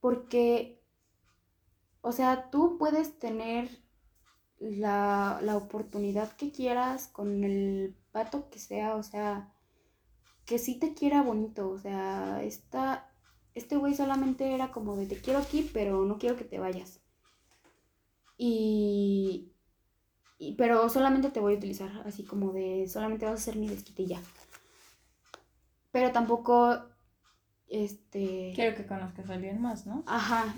[0.00, 0.82] porque,
[2.02, 3.70] o sea, tú puedes tener
[4.58, 9.54] la, la oportunidad que quieras con el pato que sea, o sea,
[10.44, 13.10] que sí te quiera bonito, o sea, esta,
[13.54, 17.00] este güey solamente era como de te quiero aquí, pero no quiero que te vayas.
[18.36, 19.53] Y,
[20.38, 23.68] y- pero solamente te voy a utilizar, así como de solamente vas a ser mi
[23.68, 24.20] ya.
[25.92, 26.80] Pero tampoco,
[27.68, 28.52] este...
[28.54, 30.02] Quiero que conozcas a alguien más, ¿no?
[30.06, 30.54] Ajá,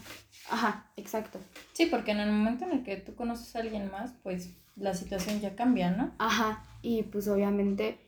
[0.51, 1.39] ajá, exacto.
[1.73, 4.95] Sí, porque en el momento en el que tú conoces a alguien más, pues la
[4.95, 6.13] situación ya cambia, ¿no?
[6.19, 7.99] Ajá, y pues obviamente,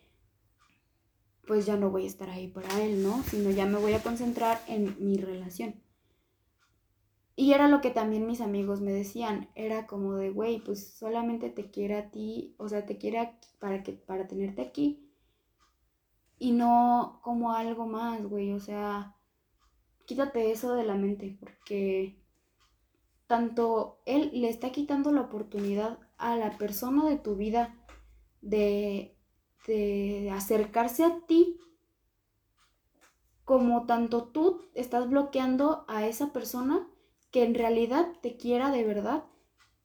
[1.46, 3.22] pues ya no voy a estar ahí para él, ¿no?
[3.24, 5.74] Sino ya me voy a concentrar en mi relación.
[7.40, 11.50] Y era lo que también mis amigos me decían, era como de, güey, pues solamente
[11.50, 15.08] te quiere a ti, o sea, te quiere para, que, para tenerte aquí
[16.36, 19.14] y no como algo más, güey, o sea,
[20.04, 22.20] quítate eso de la mente porque
[23.28, 27.72] tanto él le está quitando la oportunidad a la persona de tu vida
[28.42, 29.16] de,
[29.68, 31.60] de acercarse a ti
[33.44, 36.88] como tanto tú estás bloqueando a esa persona
[37.38, 39.22] que en realidad te quiera de verdad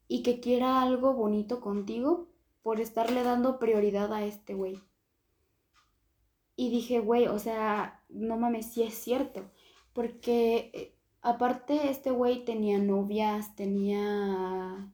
[0.08, 2.26] y que quiera algo bonito contigo
[2.64, 4.80] por estarle dando prioridad a este güey.
[6.56, 9.52] Y dije, güey, o sea, no mames, sí es cierto.
[9.92, 14.92] Porque eh, aparte este güey tenía novias, tenía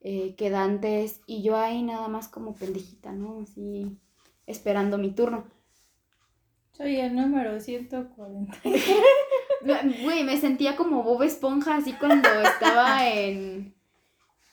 [0.00, 3.40] eh, quedantes y yo ahí nada más como pendejita, ¿no?
[3.40, 3.98] Así
[4.46, 5.48] esperando mi turno.
[6.70, 8.56] Soy el número 140.
[9.62, 13.74] Güey, me sentía como Bob Esponja así cuando estaba en.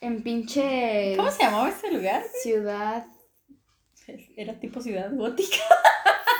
[0.00, 1.14] En pinche.
[1.16, 2.24] ¿Cómo se llamaba ese lugar?
[2.42, 3.06] Ciudad.
[4.36, 5.58] Era tipo ciudad gótica.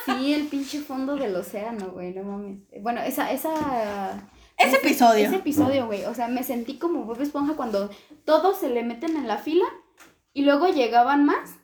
[0.04, 2.60] Sí, el pinche fondo del océano, güey, no mames.
[2.80, 4.30] Bueno, esa, esa.
[4.56, 5.26] Ese episodio.
[5.26, 6.04] Ese episodio, güey.
[6.04, 7.90] O sea, me sentí como Bob Esponja cuando
[8.24, 9.66] todos se le meten en la fila
[10.32, 11.56] y luego llegaban más.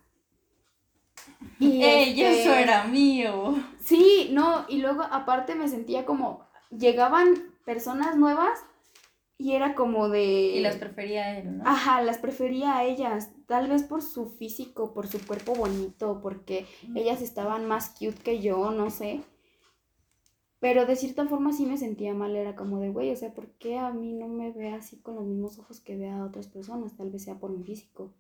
[1.59, 3.55] Y Ey, eso este, era mío.
[3.81, 6.45] Sí, no, y luego aparte me sentía como
[6.77, 8.65] llegaban personas nuevas
[9.39, 10.25] y era como de...
[10.25, 11.65] Y las prefería a él, ¿no?
[11.67, 16.67] Ajá, las prefería a ellas, tal vez por su físico, por su cuerpo bonito, porque
[16.95, 19.21] ellas estaban más cute que yo, no sé.
[20.61, 23.49] Pero de cierta forma sí me sentía mal, era como de, güey, o sea, ¿por
[23.59, 26.47] qué a mí no me ve así con los mismos ojos que ve a otras
[26.47, 26.97] personas?
[26.97, 28.15] Tal vez sea por mi físico.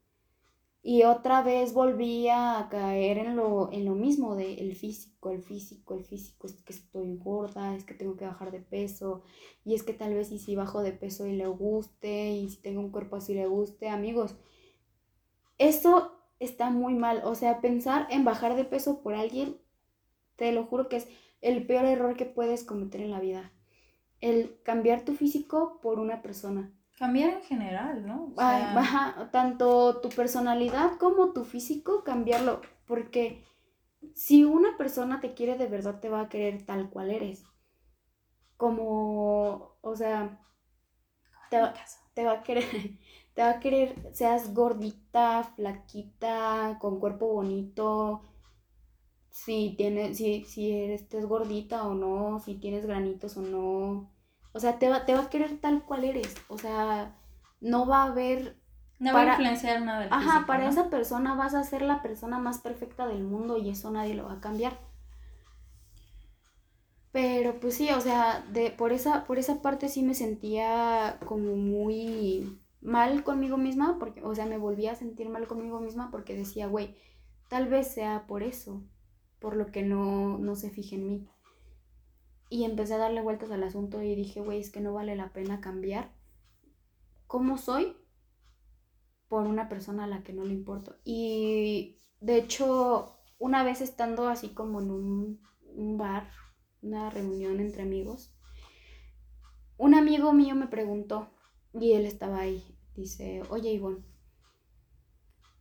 [0.84, 5.40] Y otra vez volví a caer en lo, en lo mismo de el físico, el
[5.40, 9.22] físico, el físico, es que estoy gorda, es que tengo que bajar de peso,
[9.64, 12.60] y es que tal vez y si bajo de peso y le guste, y si
[12.60, 14.34] tengo un cuerpo así le guste, amigos,
[15.58, 19.58] eso está muy mal, o sea, pensar en bajar de peso por alguien,
[20.34, 21.08] te lo juro que es
[21.42, 23.52] el peor error que puedes cometer en la vida,
[24.20, 26.72] el cambiar tu físico por una persona.
[26.98, 28.32] Cambiar en general, ¿no?
[29.30, 32.60] tanto tu personalidad como tu físico, cambiarlo.
[32.86, 33.44] Porque
[34.14, 37.44] si una persona te quiere de verdad, te va a querer tal cual eres.
[38.56, 40.38] Como, o sea,
[41.50, 41.74] te va,
[42.14, 42.64] te va a querer,
[43.34, 48.22] te va a querer, seas gordita, flaquita, con cuerpo bonito,
[49.32, 54.11] si tienes, si, si eres, gordita o no, si tienes granitos o no,
[54.52, 56.34] o sea, te va, te va a querer tal cual eres.
[56.48, 57.14] O sea,
[57.60, 58.60] no va a haber...
[58.98, 60.00] No va a influenciar nada.
[60.00, 63.70] Del ajá, para esa persona vas a ser la persona más perfecta del mundo y
[63.70, 64.78] eso nadie lo va a cambiar.
[67.10, 71.56] Pero pues sí, o sea, de, por, esa, por esa parte sí me sentía como
[71.56, 76.36] muy mal conmigo misma, porque, o sea, me volvía a sentir mal conmigo misma porque
[76.36, 76.96] decía, güey,
[77.48, 78.82] tal vez sea por eso,
[79.40, 81.28] por lo que no, no se fije en mí.
[82.52, 85.32] Y empecé a darle vueltas al asunto y dije, güey, es que no vale la
[85.32, 86.12] pena cambiar
[87.26, 87.96] cómo soy
[89.26, 90.98] por una persona a la que no le importo.
[91.02, 96.28] Y de hecho, una vez estando así como en un, bar,
[96.82, 98.36] una reunión entre amigos,
[99.78, 101.30] un amigo mío me preguntó,
[101.72, 102.62] y él estaba ahí,
[102.94, 104.04] dice, oye Ivonne,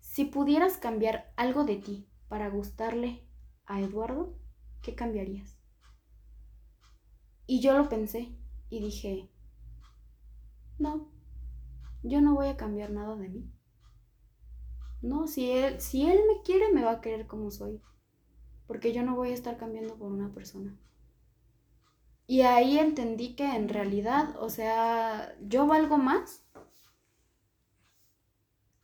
[0.02, 3.26] si pudieras cambiar algo de ti para gustarle
[3.66, 4.38] a Eduardo,
[4.82, 5.61] ¿qué cambiarías?
[7.52, 8.34] Y yo lo pensé
[8.70, 9.30] y dije,
[10.80, 11.12] no,
[12.02, 13.52] yo no voy a cambiar nada de mí.
[15.02, 17.82] No, si él, si él me quiere, me va a querer como soy.
[18.68, 20.80] Porque yo no voy a estar cambiando por una persona.
[22.26, 26.46] Y ahí entendí que en realidad, o sea, yo valgo más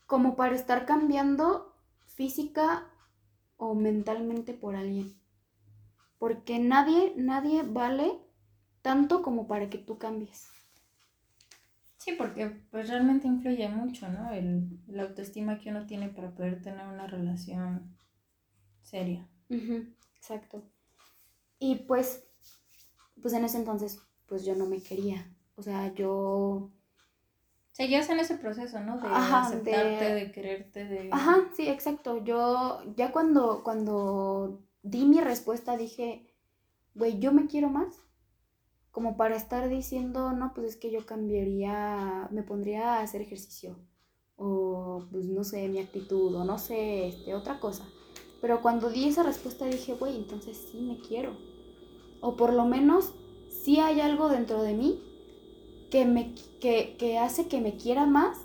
[0.07, 1.73] como para estar cambiando
[2.05, 2.91] física
[3.55, 5.17] o mentalmente por alguien.
[6.19, 8.26] Porque nadie, nadie vale
[8.87, 10.47] tanto como para que tú cambies.
[11.97, 14.31] Sí, porque pues realmente influye mucho, ¿no?
[14.31, 17.97] El, la autoestima que uno tiene para poder tener una relación
[18.83, 19.27] seria.
[20.15, 20.63] exacto.
[21.59, 22.23] Y pues,
[23.21, 25.35] pues en ese entonces, pues yo no me quería.
[25.57, 26.71] O sea, yo...
[27.73, 29.01] Seguías en ese proceso, ¿no?
[29.01, 30.31] De aceptarte, de...
[30.31, 31.09] quererte, de...
[31.11, 32.23] Ajá, sí, exacto.
[32.23, 36.33] Yo ya cuando, cuando di mi respuesta dije,
[36.95, 38.06] güey, yo me quiero más
[38.97, 43.77] como para estar diciendo, no, pues es que yo cambiaría, me pondría a hacer ejercicio,
[44.37, 47.87] o pues no sé, mi actitud, o no sé, este, otra cosa.
[48.41, 51.37] Pero cuando di esa respuesta dije, güey, entonces sí me quiero.
[52.21, 53.13] O por lo menos
[53.51, 54.99] sí hay algo dentro de mí
[55.91, 58.39] que me que, que hace que me quiera más.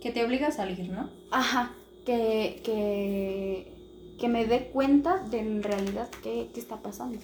[0.00, 1.10] Que te obliga a salir, ¿no?
[1.32, 3.72] Ajá, que, que,
[4.20, 7.18] que me dé cuenta de en realidad qué, qué está pasando.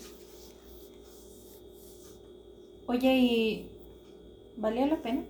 [2.93, 3.71] Oye, ¿y
[4.59, 5.25] valía la pena?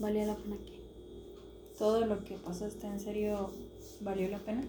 [0.00, 0.80] ¿Valía la pena que?
[1.78, 3.50] ¿Todo lo que pasaste en serio
[4.00, 4.62] valió la pena?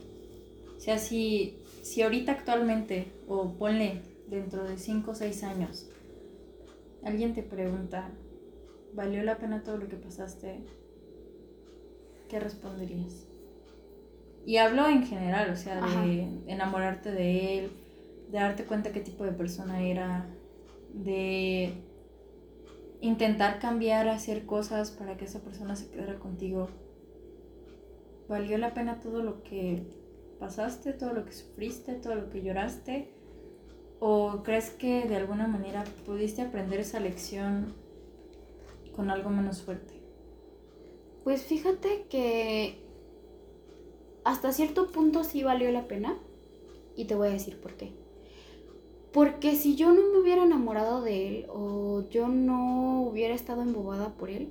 [0.75, 5.87] O sea, si, si ahorita actualmente, o ponle dentro de 5 o 6 años,
[7.05, 8.09] alguien te pregunta,
[8.93, 10.59] ¿valió la pena todo lo que pasaste?
[12.27, 13.27] ¿Qué responderías?
[14.45, 16.05] Y hablo en general, o sea, Ajá.
[16.05, 17.71] de enamorarte de él,
[18.29, 20.27] de darte cuenta qué tipo de persona era,
[20.95, 21.73] de
[23.01, 26.69] intentar cambiar, hacer cosas para que esa persona se quedara contigo.
[28.27, 29.83] ¿Valió la pena todo lo que
[30.39, 33.09] pasaste, todo lo que sufriste, todo lo que lloraste?
[33.99, 37.73] ¿O crees que de alguna manera pudiste aprender esa lección
[38.95, 39.93] con algo menos fuerte?
[41.23, 42.85] Pues fíjate que
[44.23, 46.17] hasta cierto punto sí valió la pena.
[46.97, 47.91] Y te voy a decir por qué.
[49.15, 54.09] Porque si yo no me hubiera enamorado de él o yo no hubiera estado embobada
[54.09, 54.49] por él,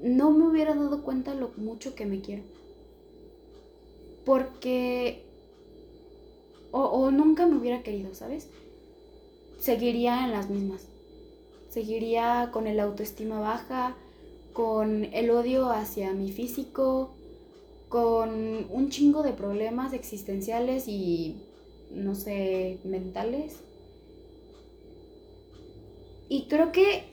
[0.00, 2.44] no me hubiera dado cuenta lo mucho que me quiero.
[4.24, 5.24] Porque...
[6.70, 8.46] O, o nunca me hubiera querido, ¿sabes?
[9.58, 10.86] Seguiría en las mismas.
[11.70, 13.96] Seguiría con el autoestima baja,
[14.52, 17.10] con el odio hacia mi físico,
[17.88, 21.48] con un chingo de problemas existenciales y,
[21.94, 23.60] no sé, mentales.
[26.28, 27.04] Y creo que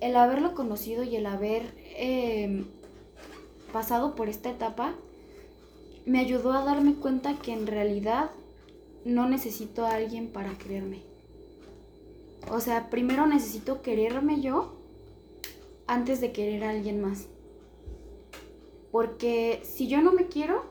[0.00, 2.64] el haberlo conocido y el haber eh,
[3.72, 4.94] pasado por esta etapa
[6.06, 8.30] me ayudó a darme cuenta que en realidad
[9.04, 11.02] no necesito a alguien para quererme.
[12.50, 14.72] O sea, primero necesito quererme yo
[15.86, 17.26] antes de querer a alguien más.
[18.90, 20.64] Porque si yo no me quiero,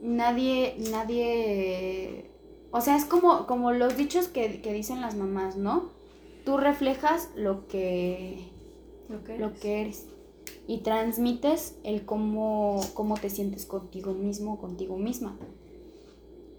[0.00, 2.30] nadie, nadie...
[2.76, 5.90] O sea, es como, como los dichos que, que dicen las mamás, ¿no?
[6.44, 8.48] Tú reflejas lo que,
[9.08, 9.60] Lo que, lo eres.
[9.60, 10.06] que eres
[10.68, 15.38] y transmites el cómo, cómo te sientes contigo mismo o contigo misma.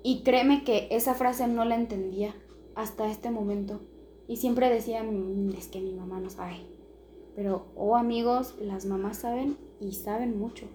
[0.01, 2.34] Y créeme que esa frase no la entendía
[2.75, 3.82] hasta este momento.
[4.27, 6.62] Y siempre decía, "Mm, es que mi mamá no sabe.
[7.36, 10.65] Pero, oh amigos, las mamás saben y saben mucho.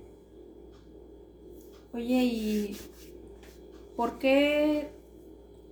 [1.94, 2.76] Oye, ¿y
[3.96, 5.01] por qué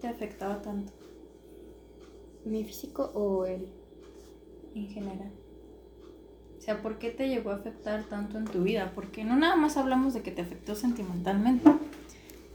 [0.00, 0.92] te afectaba tanto
[2.44, 3.68] ¿Mi físico o él?
[4.74, 5.30] en general?
[6.58, 8.92] O sea, ¿por qué te llegó a afectar tanto en tu vida?
[8.94, 11.70] Porque no nada más hablamos de que te afectó sentimentalmente.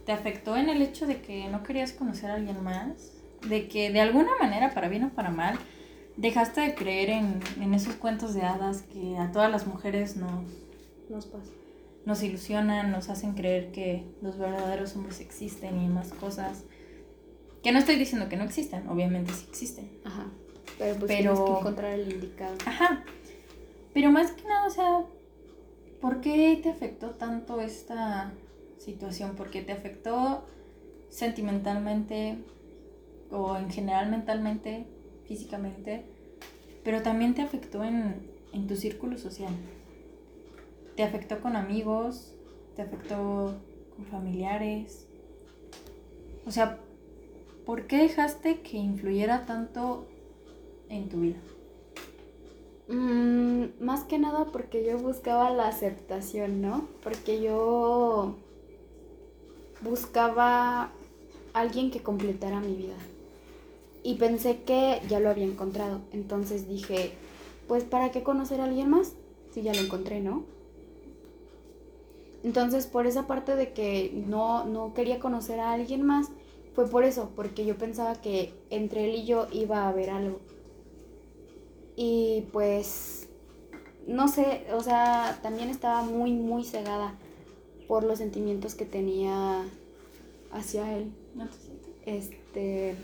[0.05, 3.11] Te afectó en el hecho de que no querías conocer a alguien más.
[3.49, 5.57] De que de alguna manera, para bien o para mal,
[6.17, 10.45] dejaste de creer en, en esos cuentos de hadas que a todas las mujeres nos,
[11.09, 11.51] Nos pasa.
[12.05, 16.63] nos ilusionan, nos hacen creer que los verdaderos hombres existen y más cosas.
[17.65, 19.89] Que no estoy diciendo que no existen, obviamente sí existen.
[20.03, 20.27] Ajá.
[20.77, 22.55] Pero pues Pero- tienes que encontrar el indicado.
[22.63, 23.03] Ajá.
[23.91, 25.05] Pero más que nada, o sea,
[25.99, 28.33] ¿por qué te afectó tanto esta
[28.77, 29.35] situación?
[29.35, 30.45] ¿Por qué te afectó
[31.09, 32.37] sentimentalmente
[33.31, 34.85] o en general mentalmente,
[35.27, 36.05] físicamente?
[36.83, 39.55] Pero también te afectó en, en tu círculo social.
[40.95, 42.35] Te afectó con amigos,
[42.75, 43.55] te afectó
[43.95, 45.07] con familiares.
[46.45, 46.79] O sea,
[47.65, 50.05] ¿por qué dejaste que influyera tanto
[50.89, 51.37] en tu vida?
[52.87, 56.87] Mm, más que nada porque yo buscaba la aceptación, ¿no?
[57.03, 58.35] Porque yo
[59.81, 60.91] buscaba
[61.53, 62.95] alguien que completara mi vida.
[64.03, 66.01] Y pensé que ya lo había encontrado.
[66.11, 67.13] Entonces dije,
[67.67, 69.13] pues ¿para qué conocer a alguien más?
[69.51, 70.43] Si ya lo encontré, ¿no?
[72.43, 76.29] Entonces por esa parte de que no, no quería conocer a alguien más,
[76.75, 80.39] fue por eso, porque yo pensaba que entre él y yo iba a haber algo.
[81.95, 83.27] Y pues,
[84.07, 87.15] no sé, o sea, también estaba muy, muy cegada
[87.87, 89.63] por los sentimientos que tenía
[90.51, 91.13] hacia él.
[91.33, 91.89] ¿No te sientes?
[92.05, 92.95] Este,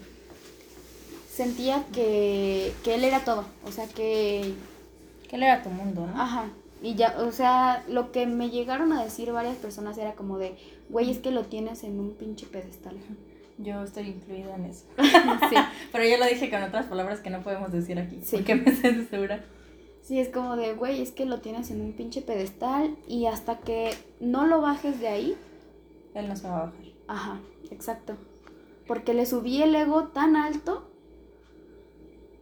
[1.32, 4.54] sentía que, que él era todo, o sea, que,
[5.30, 6.22] Que él era tu mundo, ¿no?
[6.22, 6.52] ajá,
[6.84, 10.58] y ya, o sea, lo que me llegaron a decir varias personas era como de,
[10.90, 12.98] güey, es que lo tienes en un pinche pedestal.
[13.62, 14.86] Yo estoy incluida en eso.
[15.50, 15.56] sí,
[15.92, 18.20] Pero yo lo dije con otras palabras que no podemos decir aquí.
[18.24, 18.38] Sí.
[18.38, 19.44] Porque me siento segura.
[20.02, 23.60] sí, es como de, güey, es que lo tienes en un pinche pedestal y hasta
[23.60, 25.38] que no lo bajes de ahí,
[26.16, 26.82] Él no se va a bajar.
[27.08, 27.40] Ajá,
[27.70, 28.18] exacto.
[28.88, 30.90] Porque le subí el ego tan alto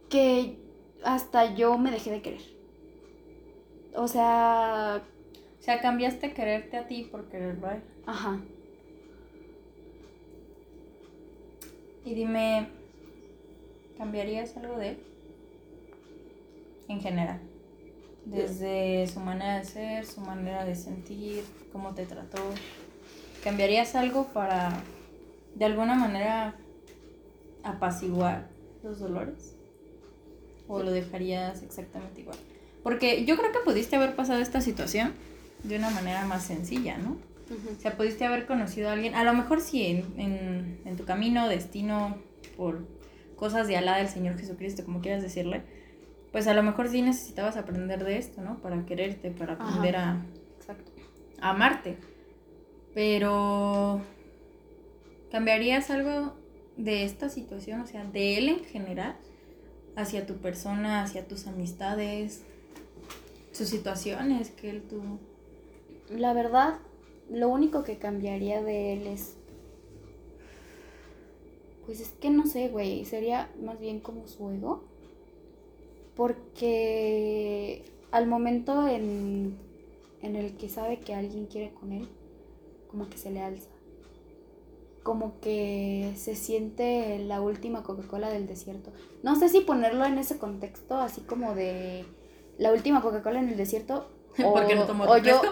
[0.08, 0.58] que
[1.04, 2.42] hasta yo me dejé de querer.
[3.94, 5.02] O sea,
[5.58, 7.82] O sea, cambiaste quererte a ti por quererlo a él.
[8.06, 8.40] ajá.
[12.04, 12.68] Y dime,
[13.98, 14.98] ¿cambiarías algo de él?
[16.88, 17.40] En general.
[18.24, 22.42] Desde su manera de ser, su manera de sentir, cómo te trató.
[23.44, 24.82] ¿Cambiarías algo para,
[25.54, 26.56] de alguna manera,
[27.62, 28.48] apaciguar
[28.82, 29.56] los dolores?
[30.68, 32.38] ¿O lo dejarías exactamente igual?
[32.82, 35.12] Porque yo creo que pudiste haber pasado esta situación
[35.64, 37.16] de una manera más sencilla, ¿no?
[37.50, 41.04] O sea, pudiste haber conocido a alguien, a lo mejor sí, en, en, en tu
[41.04, 42.16] camino, destino,
[42.56, 42.86] por
[43.36, 45.62] cosas de Alá del Señor Jesucristo, como quieras decirle,
[46.30, 48.60] pues a lo mejor sí necesitabas aprender de esto, ¿no?
[48.60, 49.64] Para quererte, para Ajá.
[49.64, 50.22] aprender a,
[50.58, 50.92] Exacto.
[51.40, 51.96] a amarte.
[52.94, 54.00] Pero,
[55.30, 56.34] ¿cambiarías algo
[56.76, 57.80] de esta situación?
[57.80, 59.16] O sea, de él en general,
[59.96, 62.44] hacia tu persona, hacia tus amistades,
[63.52, 65.18] sus situaciones que él tuvo.
[66.10, 66.78] La verdad,
[67.30, 69.36] lo único que cambiaría de él es.
[71.86, 73.04] Pues es que no sé, güey.
[73.04, 74.84] Sería más bien como su ego.
[76.16, 79.56] Porque al momento en,
[80.22, 82.08] en el que sabe que alguien quiere con él,
[82.90, 83.70] como que se le alza.
[85.02, 88.90] Como que se siente la última Coca-Cola del desierto.
[89.22, 92.04] No sé si ponerlo en ese contexto, así como de
[92.58, 94.10] la última Coca-Cola en el desierto.
[94.36, 95.50] Porque no tomó o yo, o yo,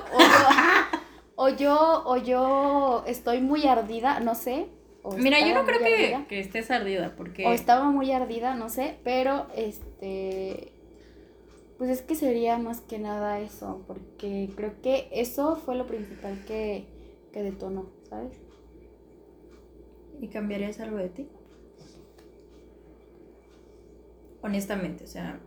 [1.41, 4.66] o yo, o yo estoy muy ardida, no sé.
[5.05, 7.47] o Mira, yo no creo que, que estés ardida, porque...
[7.47, 10.72] O estaba muy ardida, no sé, pero este.
[11.78, 16.45] Pues es que sería más que nada eso, porque creo que eso fue lo principal
[16.45, 16.89] que,
[17.32, 18.32] que detonó, ¿sabes?
[20.20, 21.28] ¿Y cambiarías algo de ti?
[24.43, 25.39] Honestamente, o sea,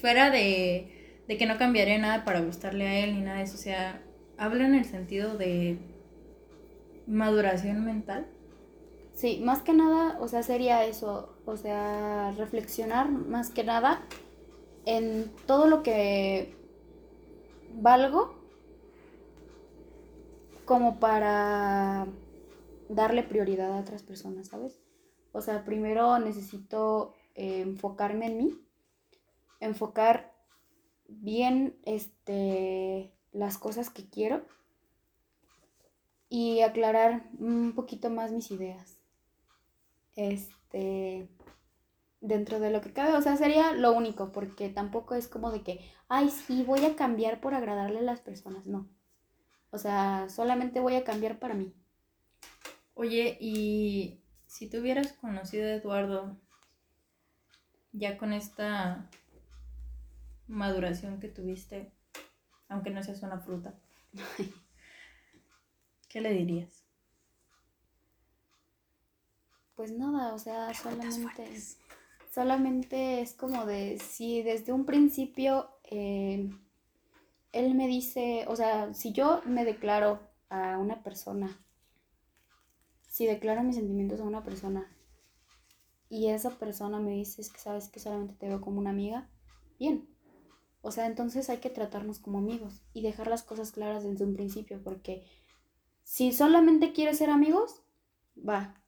[0.00, 3.54] fuera de, de que no cambiaría nada para gustarle a él ni nada de eso,
[3.54, 4.02] o sea,
[4.38, 5.78] habla en el sentido de
[7.06, 8.26] maduración mental.
[9.12, 14.06] Sí, más que nada, o sea, sería eso, o sea, reflexionar más que nada
[14.86, 16.54] en todo lo que
[17.74, 18.38] valgo
[20.64, 22.06] como para
[22.88, 24.80] darle prioridad a otras personas, ¿sabes?
[25.32, 28.60] O sea, primero necesito eh, enfocarme en mí,
[29.60, 30.32] enfocar
[31.08, 34.44] bien este, las cosas que quiero
[36.28, 38.98] y aclarar un poquito más mis ideas.
[40.16, 41.28] Este,
[42.20, 45.62] dentro de lo que cabe, o sea, sería lo único, porque tampoco es como de
[45.62, 48.88] que, ay, sí, voy a cambiar por agradarle a las personas, no.
[49.70, 51.72] O sea, solamente voy a cambiar para mí.
[52.94, 56.36] Oye, y si tú hubieras conocido a Eduardo
[57.92, 59.08] ya con esta
[60.48, 61.92] maduración que tuviste,
[62.68, 63.74] aunque no seas una fruta,
[66.08, 66.84] ¿qué le dirías?
[69.74, 71.78] Pues nada, o sea, Preguntas solamente, fuertes.
[72.34, 76.50] solamente es como de si desde un principio eh,
[77.52, 81.64] él me dice, o sea, si yo me declaro a una persona,
[83.06, 84.90] si declaro mis sentimientos a una persona
[86.10, 89.28] y esa persona me dice es que sabes que solamente te veo como una amiga,
[89.78, 90.08] bien.
[90.80, 94.34] O sea, entonces hay que tratarnos como amigos y dejar las cosas claras desde un
[94.34, 95.26] principio, porque
[96.04, 97.82] si solamente quieres ser amigos,
[98.36, 98.80] va,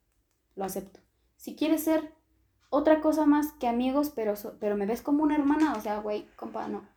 [0.55, 1.01] lo acepto.
[1.36, 2.14] Si quieres ser
[2.70, 5.99] otra cosa más que amigos, pero, so- pero me ves como una hermana, o sea,
[5.99, 6.88] güey, compa, no.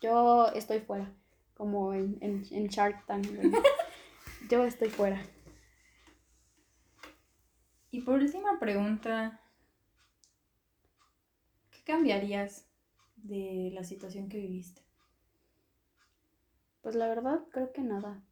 [0.00, 1.12] Yo estoy fuera,
[1.54, 3.26] como en, en, en Shark Tank.
[4.50, 5.20] Yo estoy fuera.
[7.90, 9.40] Y por última pregunta,
[11.70, 12.65] ¿qué cambiarías
[13.28, 14.82] de la situación que viviste?
[16.80, 18.22] Pues la verdad, creo que nada.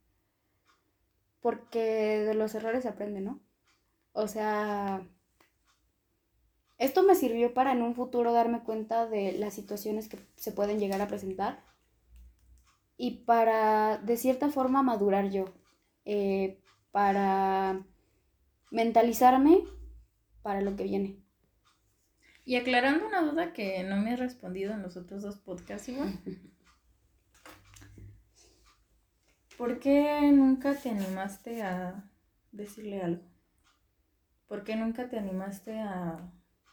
[1.40, 1.78] Porque
[2.24, 3.40] de los errores se aprende, ¿no?
[4.12, 5.06] O sea,
[6.78, 10.78] esto me sirvió para en un futuro darme cuenta de las situaciones que se pueden
[10.78, 11.64] llegar a presentar
[12.96, 15.46] y para, de cierta forma, madurar yo.
[16.04, 16.60] eh,
[16.92, 17.84] para
[18.70, 19.64] mentalizarme
[20.42, 21.23] para lo que viene.
[22.44, 26.18] Y aclarando una duda que no me has respondido en los otros dos podcasts, igual.
[29.56, 32.10] ¿Por qué nunca te animaste a
[32.50, 33.24] decirle algo?
[34.46, 36.32] ¿Por qué nunca te animaste a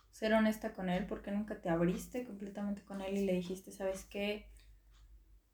[0.09, 1.05] ser honesta con él?
[1.05, 4.47] ¿Por qué nunca te abriste completamente con él y le dijiste, sabes qué?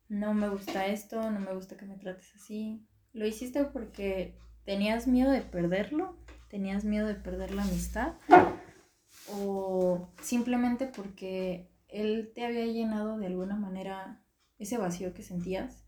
[0.07, 2.88] No me gusta esto, no me gusta que me trates así.
[3.13, 6.18] ¿Lo hiciste porque tenías miedo de perderlo?
[6.49, 8.13] ¿Tenías miedo de perder la amistad?
[9.34, 14.21] O simplemente porque él te había llenado de alguna manera
[14.57, 15.84] ese vacío que sentías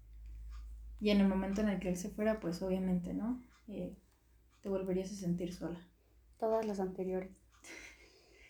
[1.01, 3.41] y en el momento en el que él se fuera, pues obviamente, ¿no?
[3.67, 3.95] Eh,
[4.61, 5.79] te volverías a sentir sola.
[6.39, 7.31] Todas las anteriores.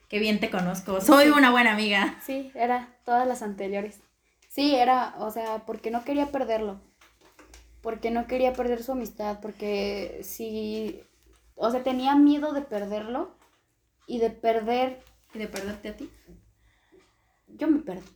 [0.08, 2.18] Qué bien te conozco, soy una buena amiga.
[2.26, 4.02] Sí, era todas las anteriores.
[4.48, 6.82] Sí, era, o sea, porque no quería perderlo.
[7.82, 11.00] Porque no quería perder su amistad, porque si,
[11.56, 13.39] o sea, tenía miedo de perderlo
[14.10, 15.04] y de perder...
[15.34, 16.10] ¿Y de perderte a ti?
[17.48, 18.10] Yo me perdí.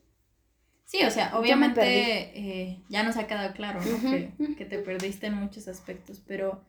[0.85, 4.11] Sí, o sea, obviamente eh, ya nos ha quedado claro, ¿no?
[4.11, 6.65] que, que te perdiste en muchos aspectos, pero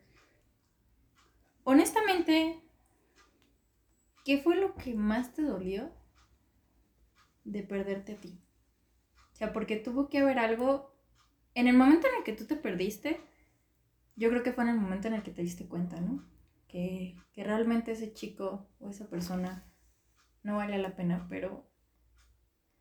[1.63, 2.59] honestamente,
[4.23, 5.91] ¿qué fue lo que más te dolió
[7.43, 8.39] de perderte a ti?
[9.33, 10.95] O sea, porque tuvo que haber algo,
[11.55, 13.19] en el momento en el que tú te perdiste,
[14.15, 16.23] yo creo que fue en el momento en el que te diste cuenta, ¿no?
[16.75, 19.63] Que, que realmente ese chico o esa persona
[20.43, 21.65] no vale la pena, pero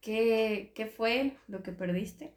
[0.01, 2.37] ¿qué, ¿qué fue lo que perdiste?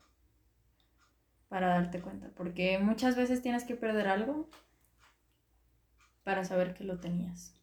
[1.50, 4.48] Para darte cuenta, porque muchas veces tienes que perder algo
[6.24, 7.60] para saber que lo tenías.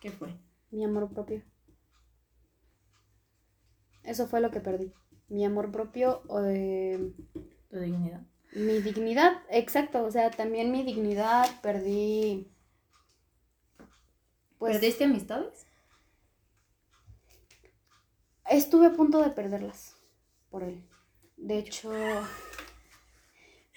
[0.00, 0.36] ¿Qué fue?
[0.72, 1.44] Mi amor propio.
[4.02, 4.92] Eso fue lo que perdí.
[5.28, 7.14] Mi amor propio o de...
[7.68, 8.26] Tu dignidad.
[8.52, 10.04] Mi dignidad, exacto.
[10.04, 12.50] O sea, también mi dignidad perdí...
[14.58, 15.66] Pues, ¿Perdiste amistades?
[18.48, 19.96] Estuve a punto de perderlas
[20.50, 20.82] por él.
[21.36, 21.92] De hecho...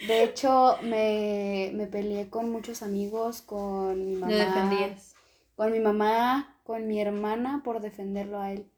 [0.08, 4.34] De hecho, me, me peleé con muchos amigos, con mi mamá.
[4.34, 5.16] defendías?
[5.56, 8.70] Con mi mamá, con mi hermana por defenderlo a él.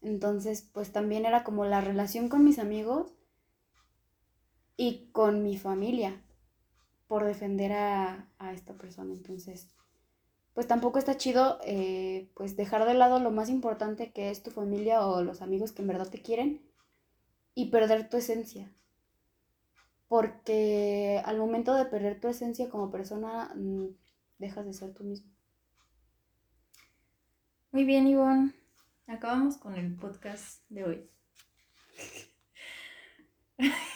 [0.00, 3.13] Entonces, pues también era como la relación con mis amigos
[4.76, 6.20] y con mi familia
[7.06, 9.12] por defender a, a esta persona.
[9.12, 9.68] Entonces,
[10.54, 14.50] pues tampoco está chido eh, pues dejar de lado lo más importante que es tu
[14.50, 16.62] familia o los amigos que en verdad te quieren
[17.54, 18.70] y perder tu esencia
[20.14, 23.86] porque al momento de perder tu esencia como persona, mm,
[24.38, 25.28] dejas de ser tú mismo.
[27.72, 28.54] Muy bien, Ivonne.
[29.08, 31.10] Acabamos con el podcast de hoy.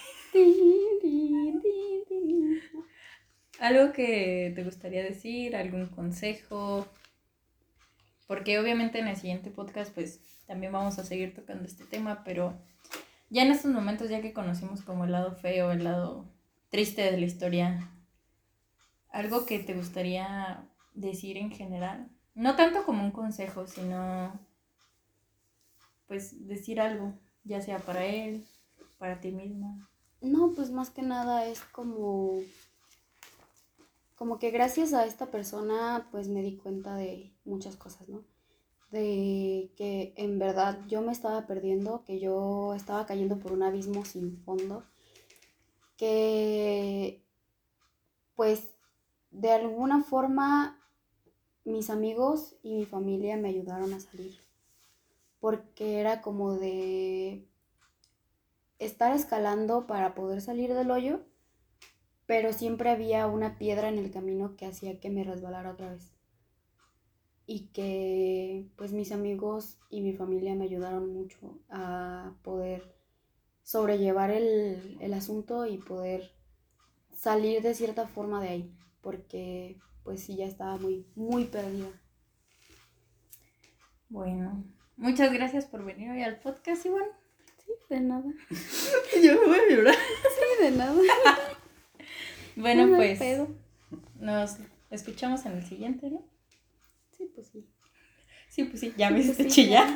[3.61, 5.57] ¿Algo que te gustaría decir?
[5.57, 6.87] ¿Algún consejo?
[8.27, 12.55] Porque obviamente en el siguiente podcast pues también vamos a seguir tocando este tema, pero
[13.31, 16.25] ya en estos momentos, ya que conocimos como el lado feo, el lado
[16.71, 17.91] triste de la historia,
[19.11, 20.65] algo que te gustaría
[20.95, 24.39] decir en general, no tanto como un consejo, sino
[26.07, 27.13] pues decir algo,
[27.45, 28.47] ya sea para él,
[28.99, 29.89] para ti misma.
[30.21, 32.41] No, pues más que nada es como
[34.17, 38.25] como que gracias a esta persona pues me di cuenta de muchas cosas, ¿no?
[38.91, 44.05] de que en verdad yo me estaba perdiendo, que yo estaba cayendo por un abismo
[44.05, 44.85] sin fondo,
[45.97, 47.23] que
[48.35, 48.69] pues
[49.31, 50.81] de alguna forma
[51.65, 54.39] mis amigos y mi familia me ayudaron a salir,
[55.41, 57.47] porque era como de
[58.79, 61.21] estar escalando para poder salir del hoyo,
[62.27, 66.13] pero siempre había una piedra en el camino que hacía que me resbalara otra vez
[67.47, 72.95] y que pues mis amigos y mi familia me ayudaron mucho a poder
[73.63, 76.35] sobrellevar el, el, asunto y poder
[77.11, 81.89] salir de cierta forma de ahí, porque pues sí, ya estaba muy, muy perdida.
[84.11, 84.65] Bueno,
[84.97, 87.09] muchas gracias por venir hoy al podcast, Iván.
[87.89, 88.25] Sí, de nada.
[89.23, 89.95] Yo me voy a llorar.
[89.95, 90.95] Sí, de nada.
[92.57, 93.21] bueno, pues
[94.19, 94.57] nos
[94.91, 96.23] escuchamos en el siguiente, ¿no?
[97.17, 97.67] Sí, pues sí.
[98.49, 99.89] Sí, pues sí, ya me hiciste pues chillar.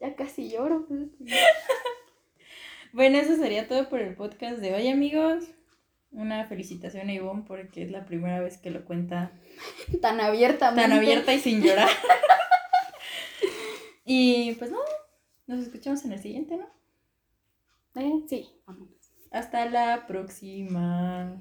[0.00, 0.86] Ya, casi lloro.
[0.86, 1.00] Pues.
[2.92, 5.44] bueno, eso sería todo por el podcast de hoy, amigos.
[6.10, 9.32] Una felicitación a Ivonne porque es la primera vez que lo cuenta
[10.00, 10.88] tan abiertamente.
[10.88, 11.90] Tan abierta y sin llorar.
[14.04, 14.78] y pues no,
[15.46, 16.66] nos escuchamos en el siguiente, ¿no?
[18.00, 18.48] Eh, sí.
[19.30, 21.40] Hasta la próxima.